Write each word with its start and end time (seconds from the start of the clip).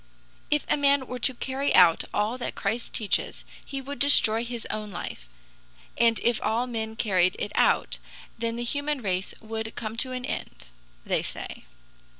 "If 0.49 0.65
a 0.67 0.77
man 0.77 1.05
were 1.05 1.19
to 1.19 1.35
carry 1.35 1.75
out 1.75 2.05
all 2.11 2.39
that 2.39 2.55
Christ 2.55 2.91
teaches, 2.91 3.45
he 3.67 3.81
would 3.81 3.99
destroy 3.99 4.43
his 4.43 4.65
own 4.71 4.89
life; 4.89 5.29
and 5.95 6.19
if 6.23 6.41
all 6.41 6.65
men 6.65 6.95
carried 6.95 7.35
it 7.37 7.51
out, 7.53 7.99
then 8.35 8.55
the 8.55 8.63
human 8.63 9.03
race 9.03 9.35
would 9.41 9.75
come 9.75 9.95
to 9.97 10.11
an 10.11 10.25
end," 10.25 10.69
they 11.05 11.21
say. 11.21 11.65